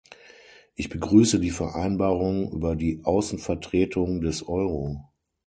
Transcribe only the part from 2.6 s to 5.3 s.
die Außenvertretung des Euro.